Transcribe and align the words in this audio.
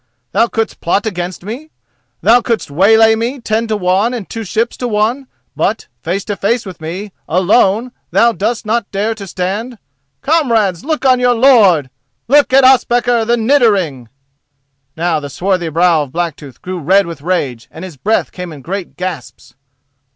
thou 0.31 0.47
couldst 0.47 0.81
plot 0.81 1.05
against 1.05 1.43
me—thou 1.45 2.41
couldst 2.41 2.71
waylay 2.71 3.13
me, 3.13 3.39
ten 3.39 3.67
to 3.67 3.77
one 3.77 4.15
and 4.15 4.27
two 4.31 4.43
ships 4.43 4.75
to 4.75 4.87
one, 4.87 5.27
but 5.55 5.85
face 6.01 6.25
to 6.25 6.35
face 6.35 6.65
with 6.65 6.81
me 6.81 7.11
alone 7.29 7.91
thou 8.09 8.31
dost 8.31 8.65
not 8.65 8.89
dare 8.89 9.13
to 9.13 9.27
stand? 9.27 9.77
Comrades, 10.23 10.83
look 10.83 11.05
on 11.05 11.19
your 11.19 11.35
lord!—look 11.35 12.51
at 12.51 12.63
Ospakar 12.63 13.25
the 13.25 13.37
Niddering!" 13.37 14.07
Now 14.97 15.19
the 15.19 15.29
swarthy 15.29 15.69
brow 15.69 16.01
of 16.01 16.11
Blacktooth 16.11 16.63
grew 16.63 16.79
red 16.79 17.05
with 17.05 17.21
rage, 17.21 17.67
and 17.69 17.85
his 17.85 17.95
breath 17.95 18.31
came 18.31 18.51
in 18.51 18.63
great 18.63 18.97
gasps. 18.97 19.53